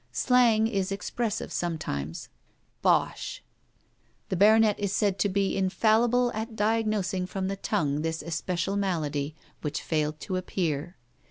Slang 0.11 0.65
is 0.65 0.91
expressive 0.91 1.51
sometimes. 1.51 2.27
'Bosh!' 2.81 3.43
The 4.29 4.35
baronet 4.35 4.79
is 4.79 4.91
said 4.91 5.19
to 5.19 5.29
be 5.29 5.55
infallible 5.55 6.31
at 6.33 6.55
'diagnosing' 6.55 7.27
from 7.27 7.49
the 7.49 7.55
tongue 7.57 8.01
this 8.01 8.23
especial 8.23 8.75
malady, 8.75 9.35
which 9.61 9.83
failed 9.83 10.19
to 10.21 10.37
appear. 10.37 10.97